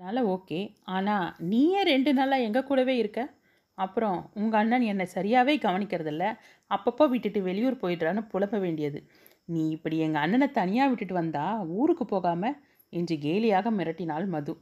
[0.00, 0.60] அதனால் ஓகே.
[0.96, 3.20] ஆனால் நீயே ரெண்டு நாளாக எங்கள் கூடவே இருக்க?
[3.78, 6.24] அப்புறம் உங்கள் அண்ணன் என்னை சரியாகவே கவனிக்கிறதில்ல.
[6.70, 9.00] அப்பப்போ விட்டுட்டு வெளியூர் போயிடுறான்னு புலம்ப வேண்டியது.
[9.48, 11.44] நீ இப்படி எங்கள் அண்ணனை தனியாக விட்டுட்டு வந்தா
[11.80, 12.58] ஊருக்கு போகாமல்
[12.92, 14.54] என்று கேலியாக மிரட்டினாள் மது.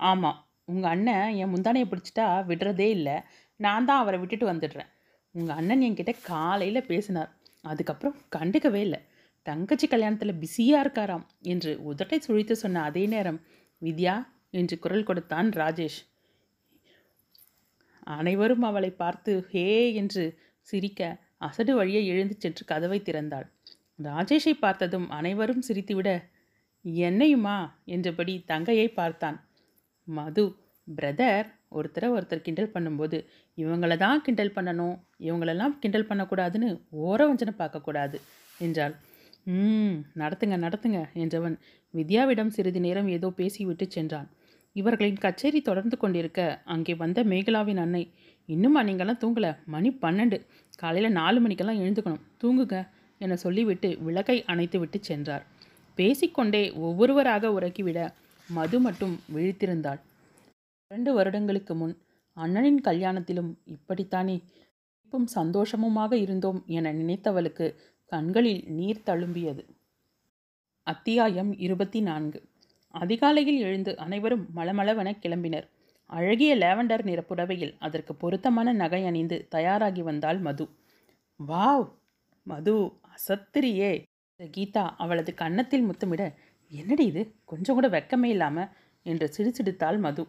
[0.00, 0.38] ஆமாம்
[0.72, 3.16] உங்கள் அண்ணன் என் முந்தானையை பிடிச்சிட்டா விடுறதே இல்லை.
[3.60, 4.90] நான் தான் அவரை விட்டுட்டு வந்துடுறேன்.
[5.34, 7.30] உங்கள் அண்ணன் என்கிட்ட காலையில் பேசினார்.
[7.64, 9.00] அதுக்கப்புறம் கண்டுக்கவே இல்லை.
[9.46, 13.40] தங்கச்சி கல்யாணத்தில் பிஸியாக இருக்காராம் என்று உதட்டை சுழித்து சொன்ன அதே நேரம்
[13.82, 14.14] வித்யா
[14.50, 15.98] என்று குரல் கொடுத்தான் ராஜேஷ்.
[18.16, 20.24] அனைவரும் அவளை பார்த்து ஹே என்று
[20.68, 21.00] சிரிக்க
[21.38, 23.46] அசடு வழியே எழுந்து சென்று கதவை திறந்தாள்.
[24.02, 26.10] ராஜேஷை பார்த்ததும் அனைவரும் சிரித்துவிட
[27.04, 27.58] என்னையுமா?
[27.84, 29.38] என்றபடி தங்கையை பார்த்தான்.
[30.08, 30.44] மது
[30.88, 33.18] பிரதர் ஒருத்தரை ஒருத்தர் கிண்டல் பண்ணும்போது
[33.58, 36.68] இவங்கள தான் கிண்டல் பண்ணணும் இவங்களெல்லாம் கிண்டல் பண்ணக்கூடாதுன்னு
[37.06, 38.18] ஓர வஞ்சனை பார்க்கக்கூடாது
[38.66, 38.94] என்றாள்.
[39.54, 41.56] ம் நடத்துங்க நடத்துங்க என்றவன்
[41.94, 44.28] வித்யாவிடம் சிறிது நேரம் ஏதோ பேசிவிட்டு சென்றான்.
[44.76, 46.40] இவர்களின் கச்சேரி தொடர்ந்து கொண்டிருக்க
[46.74, 48.02] அங்கே வந்த மேகலாவின் அன்னை
[48.48, 50.38] இன்னுமா நீங்களாம் தூங்கலை மணி பன்னெண்டு
[50.80, 52.78] காலையில் நாலு மணிக்கெல்லாம் எழுந்துக்கணும் தூங்குங்க
[53.20, 55.44] என சொல்லிவிட்டு விளக்கை அணைத்து விட்டு சென்றார்.
[55.98, 58.00] பேசிக்கொண்டே ஒவ்வொருவராக உறக்கிவிட
[58.48, 60.00] மது மட்டும் விழித்திருந்தாள்.
[60.94, 61.92] இரண்டு வருடங்களுக்கு முன்
[62.36, 67.66] அண்ணனின் கல்யாணத்திலும் இப்படித்தானே சிரிப்பும் சந்தோஷமுமாக இருந்தோம் என நினைத்தவளுக்கு
[68.12, 69.62] கண்களில் நீர் தழும்பியது.
[70.86, 72.40] அத்தியாயம் இருபத்தி நான்கு
[72.94, 75.66] அதிகாலையில் எழுந்து அனைவரும் மளமளவென கிளம்பினர்.
[76.10, 80.66] அழகிய லேவண்டர் நிற புடவையில் அதற்கு பொருத்தமான நகை அணிந்து தயாராகி வந்தாள் மது.
[81.40, 81.86] வாவ்!
[82.46, 82.76] மது
[83.14, 83.92] அசத்திரியே!
[84.40, 86.22] கீதா அவளது கன்னத்தில் முத்தமிட.
[86.72, 87.24] என்னடி இது?
[87.44, 88.72] கொஞ்சம் கூட வெக்கமே இல்லாமல்
[89.06, 90.24] என்று சிரிச்சிடுத்தாள் மது.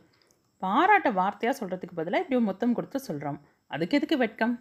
[0.62, 3.40] பாராட்ட வார்த்தையாக சொல்கிறதுக்கு பதிலாக இப்படி மொத்தம் கொடுத்து சொல்கிறோம்
[3.72, 4.54] அதுக்கு எதுக்கு வெட்கம்?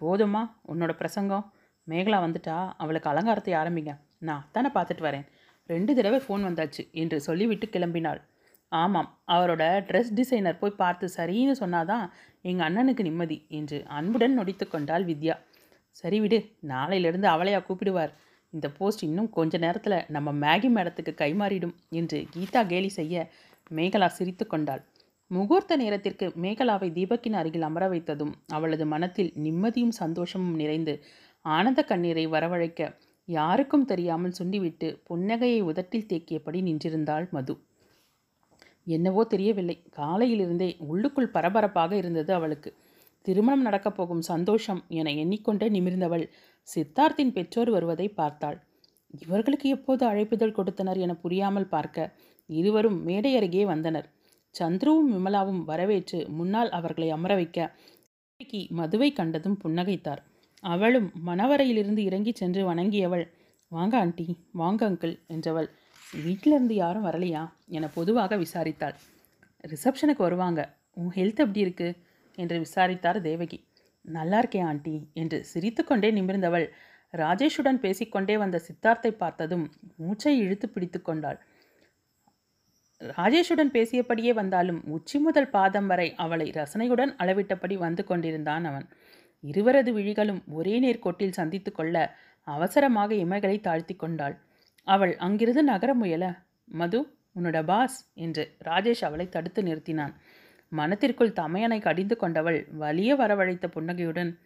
[0.00, 1.44] போதுமா உன்னோட பிரசங்கம்.
[1.86, 3.92] மேகலா வந்துட்டா அவளுக்கு அலங்காரத்தை ஆரம்பிங்க.
[4.26, 5.26] நான் அத்தானை பார்த்துட்டு வரேன்.
[5.70, 8.20] ரெண்டு தடவை ஃபோன் வந்தாச்சு என்று சொல்லிவிட்டு கிளம்பினாள்.
[8.72, 12.04] ஆமாம் அவரோட ட்ரெஸ் டிசைனர் போய் பார்த்து சரின்னு சொன்னாதான்
[12.50, 15.36] எங்கள் அண்ணனுக்கு நிம்மதி என்று அன்புடன் நொடித்து கொண்டாள் வித்யா.
[15.90, 16.38] சரி விடு
[16.72, 18.12] நாளையிலிருந்து அவளையா கூப்பிடுவார்.
[18.52, 23.26] இந்த போஸ்ட் இன்னும் கொஞ்ச நேரத்தில் நம்ம மேகி மேடத்துக்கு கைமாறிடும் என்று கீதா கேலி செய்ய
[23.70, 24.82] மேகலா சிரித்து கொண்டாள்.
[25.30, 30.94] முகூர்த்த நேரத்திற்கு மேகலாவை தீபக்கின் அருகில் அமர வைத்ததும் அவளது மனத்தில் நிம்மதியும் சந்தோஷமும் நிறைந்து
[31.44, 32.82] ஆனந்த கண்ணீரை வரவழைக்க
[33.28, 37.54] யாருக்கும் தெரியாமல் சுண்டிவிட்டு புன்னகையை உதட்டில் தேக்கியபடி நின்றிருந்தாள் மது.
[38.86, 39.76] என்னவோ தெரியவில்லை.
[39.96, 42.70] காலையிலிருந்தே உள்ளுக்குள் பரபரப்பாக இருந்தது அவளுக்கு.
[43.24, 46.24] திருமணம் நடக்கப் போகும் சந்தோஷம் என எண்ணிக்கொண்டே நிமிர்ந்தவள்
[46.68, 48.58] சித்தார்த்தின் பெற்றோர் வருவதை பார்த்தாள்.
[49.14, 52.12] இவர்களுக்கு எப்போது அழைப்புதல் கொடுத்தனர் என புரியாமல் பார்க்க
[52.50, 54.08] இருவரும் மேடை அருகே வந்தனர்.
[54.58, 57.74] சந்துருவும் விமலாவும் வரவேற்று முன்னால் அவர்களை அமர வைக்க
[58.36, 60.18] தேவகி மதுவை கண்டதும் புன்னகைத்தார்.
[60.60, 63.28] அவளும் மணவரையிலிருந்து இறங்கிச் சென்று வணங்கியவள்.
[63.68, 65.68] வாங்க ஆண்டி வாங்க அங்கிள் என்றவள்.
[66.24, 67.50] வீட்டிலிருந்து யாரும் வரலையா?
[67.66, 68.94] என பொதுவாக விசாரித்தாள்.
[69.66, 70.76] ரிசப்ஷனுக்கு வருவாங்க.
[70.92, 71.96] உன் ஹெல்த் எப்படி இருக்கு?
[72.36, 73.66] என்று விசாரித்தார் தேவகி.
[74.02, 76.66] நல்லா இருக்கேன் ஆண்டி என்று சிரித்துக்கொண்டே நிமிர்ந்தவள்.
[77.12, 81.38] ராஜேஷுடன் பேசிக்கொண்டே வந்த சித்தார்த்தை பார்த்ததும் மூச்சை இழுத்து பிடித்து கொண்டாள்.
[83.00, 88.86] ராஜேஷுடன் பேசியபடியே வந்தாலும் உச்சி முதல் பாதம் வரை அவளை ரசனையுடன் அளவிட்டபடி வந்து கொண்டிருந்தான் அவன்.
[89.44, 91.96] இருவரது விழிகளும் ஒரே நேர்கோட்டில் சந்தித்து கொள்ள
[92.48, 94.34] அவசரமாக இமைகளை தாழ்த்தி கொண்டாள்.
[94.86, 96.24] அவள் அங்கிருந்து நகர முயல
[96.64, 97.00] மது
[97.36, 100.14] உன்னோட பாஸ் என்று ராஜேஷ் அவளை தடுத்து நிறுத்தினான்.
[100.72, 104.38] மனத்திற்குள் தமையனை கடிந்து கொண்டவள் வலிய வரவழைத்த புன்னகையுடன்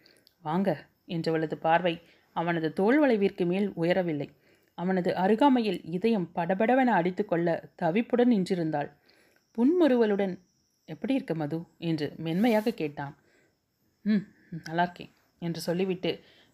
[0.43, 0.69] வாங்க
[1.07, 1.95] என்றவளது பார்வை
[2.35, 4.29] அவனது தோல் வளைவிற்கு மேல் உயரவில்லை.
[4.77, 7.47] அவனது அருகாமையில் இதயம் படபடவென அடித்துக்கொள்ள
[7.81, 8.89] தவிப்புடன் நின்றிருந்தாள்.
[9.57, 10.33] புன்முறுவலுடன்
[10.85, 11.57] எப்படி இருக்க மது?
[11.79, 13.13] என்று மென்மையாக கேட்டான்.
[14.05, 14.23] ம்
[14.63, 16.11] நல்லா இருக்கேன் என்று சொல்லிவிட்டு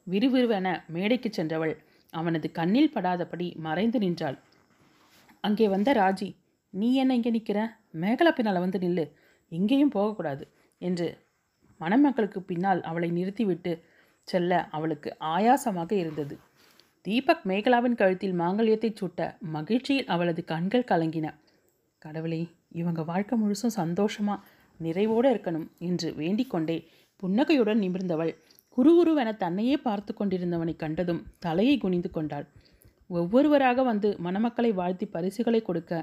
[0.07, 1.73] விறுவிறுவென மேடைக்கு சென்றவள்
[2.13, 4.37] அவனது கண்ணில் படாதபடி மறைந்து நின்றாள்.
[5.43, 6.29] அங்கே வந்த ராஜி
[6.73, 7.59] நீ என்ன இங்கே நிற்கிற
[7.93, 9.05] மேகலா பின்னால் வந்து நில்லு.
[9.51, 10.43] எங்கேயும் போகக்கூடாது
[10.81, 11.07] என்று
[11.79, 13.71] மணமக்களுக்கு பின்னால் அவளை நிறுத்திவிட்டு
[14.27, 16.35] செல்ல அவளுக்கு ஆயாசமாக இருந்தது.
[17.05, 21.27] தீபக் மேகலாவின் கழுத்தில் மாங்கல்யத்தை சூட்ட மகிழ்ச்சியில் அவளது கண்கள் கலங்கின.
[22.01, 22.39] கடவுளே
[22.71, 24.35] இவங்க வாழ்க்கை முழுசும் சந்தோஷமா
[24.79, 26.77] நிறைவோடு இருக்கணும் என்று வேண்டிக்கொண்டே
[27.15, 28.31] புன்னகையுடன் நிமிர்ந்தவள்
[28.77, 32.45] குருகுருவென தன்னையே பார்த்து கொண்டிருந்தவனை கண்டதும் தலையை குனிந்து கொண்டாள்.
[33.09, 35.93] ஒவ்வொருவராக வந்து மணமக்களை வாழ்த்தி பரிசுகளை கொடுக்க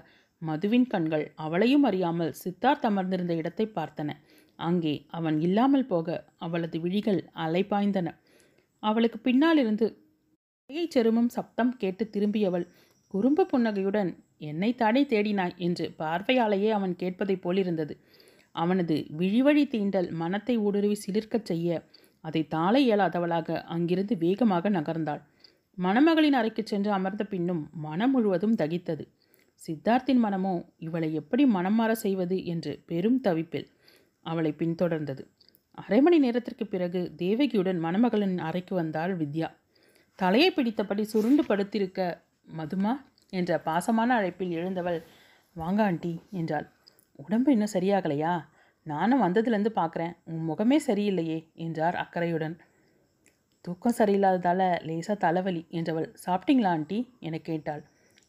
[0.43, 4.11] மதுவின் கண்கள் அவளையும் அறியாமல் சித்தார்த் அமர்ந்திருந்த இடத்தை பார்த்தன.
[4.59, 8.09] அங்கே அவன் இல்லாமல் போக அவளது விழிகள் அலைபாய்ந்தன.
[8.83, 9.87] அவளுக்கு பின்னாலிருந்து
[10.71, 12.65] கையை செருமும் சப்தம் கேட்டு திரும்பியவள்.
[13.15, 15.53] குறும்பு புன்னகையுடன் என்னை தானே தேடினாய்?
[15.57, 17.95] என்று பார்வையாலேயே அவன் கேட்பதைப் போலிருந்தது.
[18.55, 21.69] அவனது விழிவழி தீண்டல் மனத்தை ஊடுருவி சிலிர்க்கச் செய்ய
[22.25, 25.23] அதை தாழ இயலாதவளாக அங்கிருந்து வேகமாக நகர்ந்தாள்.
[25.79, 29.05] மணமகளின் அறைக்கு சென்று அமர்ந்த பின்னும் மனம் முழுவதும் தகித்தது.
[29.63, 32.39] சித்தார்த்தின் மனமோ இவளை எப்படி மனம் மாற செய்வது?
[32.45, 33.69] என்று பெரும் தவிப்பில்
[34.27, 35.23] அவளை பின்தொடர்ந்தது.
[35.79, 39.49] அரை மணி நேரத்திற்கு பிறகு தேவகியுடன் மணமகளின் அறைக்கு வந்தாள் வித்யா.
[40.19, 42.01] தலையை பிடித்தபடி சுருண்டு படுத்திருக்க
[42.57, 42.93] மதுமா
[43.33, 44.99] என்ற பாசமான அழைப்பில் எழுந்தவள்
[45.57, 46.67] வாங்க ஆண்டி என்றாள்.
[47.15, 48.33] உடம்பு இன்னும் சரியாகலையா?
[48.87, 52.57] நானும் வந்ததுலேருந்து பார்க்குறேன் உன் முகமே சரியில்லையே என்றார் அக்கறையுடன்.
[53.61, 56.09] தூக்கம் சரியில்லாததால் லேசாக தலைவலி என்றவள்.
[56.27, 56.99] சாப்பிட்டீங்களா ஆண்டி?
[57.21, 57.83] என கேட்டாள்.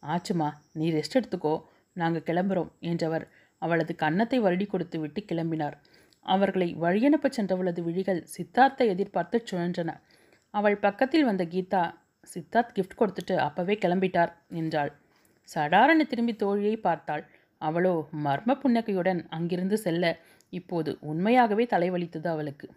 [0.03, 1.55] ஆச்சுமா நீ ரெஸ்ட் எடுத்துக்கோ.
[1.93, 3.25] நாங்கள் கிளம்புறோம் என்றவர்
[3.61, 5.75] அவளது கன்னத்தை வருடி கொடுத்து விட்டு கிளம்பினார்.
[6.25, 9.91] அவர்களை வழியனுப்ப சென்றவளது விழிகள் சித்தார்த்தை எதிர்பார்த்து சுழன்றன.
[10.57, 11.83] அவள் பக்கத்தில் வந்த கீதா
[12.23, 14.91] சித்தார்த் கிஃப்ட் கொடுத்துட்டு அப்பவே கிளம்பிட்டார் என்றாள்.
[15.49, 17.23] சடாரண திரும்பி தோழியை பார்த்தாள்.
[17.61, 17.93] அவளோ
[18.25, 20.03] மர்ம புன்னகையுடன் அங்கிருந்து செல்ல
[20.53, 22.67] இப்போது உண்மையாகவே தலைவலித்தது அவளுக்கு.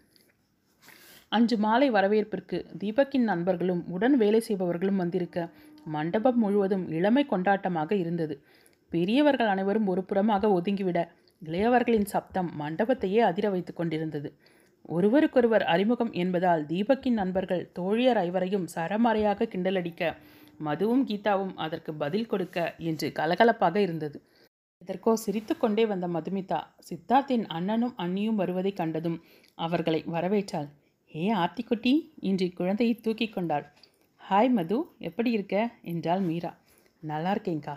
[1.31, 5.45] அன்று மாலை வரவேற்பிற்கு தீபக்கின் நண்பர்களும் உடன் வேலை செய்பவர்களும் வந்திருக்க
[5.85, 8.35] மண்டபம் முழுவதும் இளமை கொண்டாட்டமாக இருந்தது.
[8.91, 10.99] பெரியவர்கள் அனைவரும் ஒரு புறமாக ஒதுங்கிவிட
[11.41, 14.29] இளையவர்களின் சப்தம் மண்டபத்தையே அதிர வைத்து கொண்டிருந்தது.
[14.89, 20.13] ஒருவருக்கொருவர் அறிமுகம் என்பதால் தீபக்கின் நண்பர்கள் தோழியர் ஐவரையும் சரமாறையாக கிண்டலடிக்க
[20.59, 24.17] மதுவும் கீதாவும் அதற்கு பதில் கொடுக்க என்று கலகலப்பாக இருந்தது.
[24.81, 29.17] இதற்கோ சிரித்துக்கொண்டே வந்த மதுமிதா சித்தார்த்தின் அண்ணனும் அண்ணியும் வருவதை கண்டதும்
[29.57, 30.69] அவர்களை வரவேற்றாள்.
[31.11, 33.65] ஏ ஆர்த்திக்குட்டி இன்று குழந்தையை தூக்கி கொண்டாள்.
[34.21, 35.55] ஹாய் மது எப்படி இருக்க?
[35.81, 36.51] என்றாள் மீரா.
[37.03, 37.75] நல்லா இருக்கேங்க்கா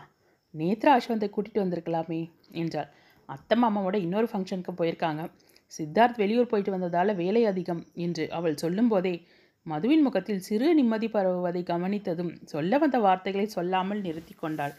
[0.54, 2.20] நேத்ரா அஸ்வந்தை கூட்டிகிட்டு வந்திருக்கலாமே
[2.52, 2.90] என்றாள்.
[3.28, 5.22] அத்தை மாமாவோட இன்னொரு ஃபங்க்ஷனுக்கு போயிருக்காங்க.
[5.72, 9.14] சித்தார்த் வெளியூர் போயிட்டு வந்ததால் வேலை அதிகம் என்று அவள் சொல்லும்போதே
[9.66, 14.74] மதுவின் முகத்தில் சிறு நிம்மதி பரவுவதை கவனித்ததும் சொல்ல வந்த வார்த்தைகளை சொல்லாமல் நிறுத்தி கொண்டாள்.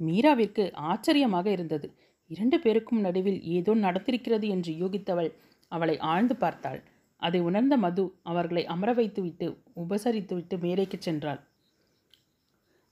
[0.00, 1.88] மீராவிற்கு ஆச்சரியமாக இருந்தது.
[2.30, 5.30] இரண்டு பேருக்கும் நடுவில் ஏதோ நடந்திருக்கிறது என்று யூகித்தவள்
[5.72, 6.80] அவளை ஆழ்ந்து பார்த்தாள்.
[7.22, 11.40] அதை உணர்ந்த மது அவர்களை அமர வைத்துவிட்டு உபசரித்துவிட்டு மேடைக்கு சென்றாள்.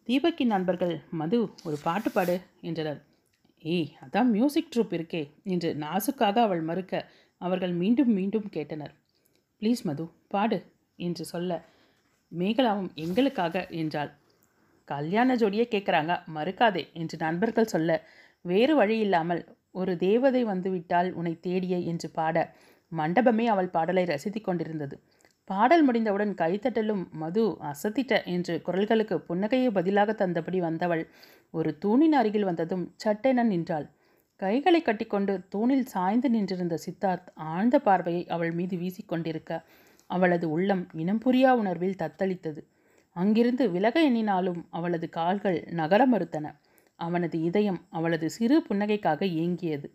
[0.08, 3.00] தீபக்கின் நண்பர்கள் மது ஒரு பாட்டு பாடு என்றனர்.
[3.64, 6.94] ஏய் அதான் மியூசிக் ட்ரூப் இருக்கே என்று நாசுக்காக அவள் மறுக்க
[7.40, 8.94] அவர்கள் மீண்டும் மீண்டும் கேட்டனர்.
[9.62, 10.58] ப்ளீஸ் மது பாடு
[10.98, 11.50] என்று சொல்ல
[12.32, 14.10] மேகலாவும் எங்களுக்காக என்றாள்.
[14.88, 17.90] கல்யாண ஜோடியே கேட்குறாங்க மறுக்காதே என்று நண்பர்கள் சொல்ல
[18.44, 22.36] வேறு வழி இல்லாமல் ஒரு தேவதை வந்துவிட்டால் உன்னை தேடிய என்று பாட
[22.92, 24.96] மண்டபமே அவள் பாடலை ரசித்து கொண்டிருந்தது.
[25.50, 31.02] பாடல் முடிந்தவுடன் கைத்தட்டலும் மது அசத்திட்ட என்று குரல்களுக்கு புன்னகையை பதிலாக தந்தபடி வந்தவள்
[31.54, 33.86] ஒரு தூணின் அருகில் வந்ததும் சட்டென நின்றாள்.
[34.40, 39.52] கைகளை கட்டிக்கொண்டு தூணில் சாய்ந்து நின்றிருந்த சித்தார்த் ஆழ்ந்த பார்வையை அவள் மீது வீசிக்கொண்டிருக்க
[40.10, 42.60] அவளது உள்ளம் இனம் புரியா உணர்வில் தத்தளித்தது.
[43.16, 46.46] அங்கிருந்து விலக எண்ணினாலும் அவளது கால்கள் நகர மறுத்தன.
[47.00, 49.88] அவனது இதயம் அவளது சிறு புன்னகைக்காக ஏங்கியது.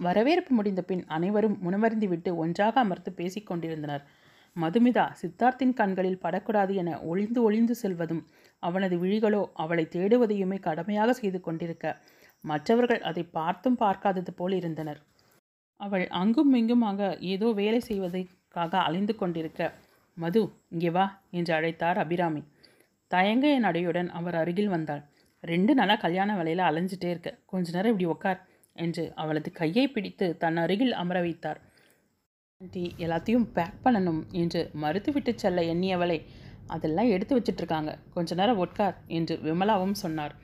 [0.00, 4.04] வரவேற்பு முடிந்த பின் அனைவரும் உணவருந்திவிட்டு ஒன்றாக அமர்ந்து பேசிக்கொண்டிருந்தனர்
[4.62, 8.22] மதுமிதா சித்தார்த்தின் கண்களில் படக்கூடாது என ஒளிந்து ஒளிந்து செல்வதும்
[8.62, 11.94] அவனது விழிகளோ அவளை தேடுவதையுமே கடமையாக செய்து கொண்டிருக்க
[12.44, 15.00] மற்றவர்கள் அதை பார்த்தும் பார்க்காதது போல் இருந்தனர்.
[15.80, 17.00] அவள் அங்கும் இங்குமாக
[17.32, 19.62] ஏதோ வேலை செய்வதற்காக அலைந்து கொண்டிருக்க
[20.16, 20.42] மது
[20.74, 21.04] இங்கே வா
[21.38, 22.42] என்று அழைத்தார் அபிராமி.
[23.10, 25.02] தயங்க என் அடையுடன் அவர் அருகில் வந்தாள்.
[25.44, 27.30] ரெண்டு நாளாக கல்யாண வேலையில் அலைஞ்சிட்டே இருக்க.
[27.52, 28.40] கொஞ்ச நேரம் இப்படி உட்கார்
[28.76, 31.60] என்று அவளது கையை பிடித்து தன் அருகில் அமர வைத்தார்.
[32.60, 36.16] ஆண்டி எல்லாத்தையும் பேக் பண்ணணும் என்று மறுத்துவிட்டு செல்ல எண்ணியவளை.
[36.66, 40.34] அதெல்லாம் எடுத்து வச்சிட்ருக்காங்க கொஞ்ச நேரம் உட்கார் என்று விமலாவும் சொன்னார்.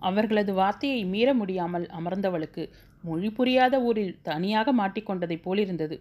[0.00, 2.64] அவர்களது வார்த்தையை மீற முடியாமல் அமர்ந்தவளுக்கு
[3.04, 5.98] மொழி புரியாத ஊரில் தனியாக மாட்டிக்கொண்டதைப் போலிருந்தது.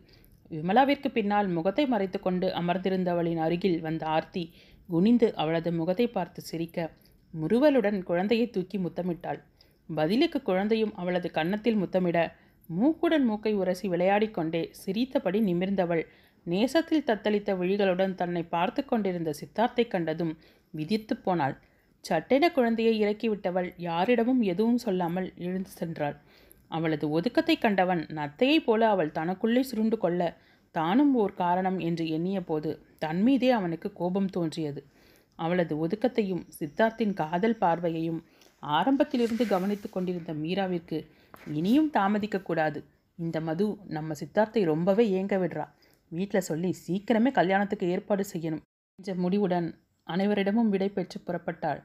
[0.52, 4.44] விமலாவிற்கு பின்னால் முகத்தை மறைத்து கொண்டு அமர்ந்திருந்தவளின் அருகில் வந்த ஆர்த்தி
[4.90, 6.78] குனிந்து அவளது முகத்தை பார்த்து சிரிக்க
[7.34, 9.42] முறுவலுடன் குழந்தையை தூக்கி முத்தமிட்டாள்.
[9.90, 12.18] பதிலுக்கு குழந்தையும் அவளது கன்னத்தில் முத்தமிட
[12.70, 16.04] மூக்குடன் மூக்கை உரசி விளையாடிக்கொண்டே சிரித்தபடி நிமிர்ந்தவள்.
[16.46, 20.34] நேசத்தில் தத்தளித்த விழிகளுடன் தன்னை பார்த்து கொண்டிருந்த சித்தார்த்தை கண்டதும்
[20.74, 21.56] விதித்து போனாள்.
[22.06, 26.16] சட்டென குழந்தையை இறக்கிவிட்டவள் யாரிடமும் எதுவும் சொல்லாமல் எழுந்து சென்றாள்.
[26.72, 30.22] அவளது ஒதுக்கத்தை கண்டவன் நத்தையைப் போல அவள் தனக்குள்ளே சுருண்டு கொள்ள
[30.76, 34.82] தானும் ஓர் காரணம் என்று எண்ணிய போது தன்மீதே அவனுக்கு கோபம் தோன்றியது.
[35.40, 38.22] அவளது ஒதுக்கத்தையும் சித்தார்த்தின் காதல் பார்வையையும்
[38.64, 40.98] ஆரம்பத்திலிருந்து கவனித்து கொண்டிருந்த மீராவிற்கு
[41.48, 42.84] இனியும் தாமதிக்கக்கூடாது.
[43.16, 45.66] இந்த மது நம்ம சித்தார்த்தை ரொம்பவே ஏங்க விடுறா.
[46.10, 48.62] வீட்டில் சொல்லி சீக்கிரமே கல்யாணத்துக்கு ஏற்பாடு செய்யணும்.
[48.96, 49.76] என்ற முடிவுடன்
[50.08, 51.84] அனைவரிடமும் விடை பெற்று புறப்பட்டாள்.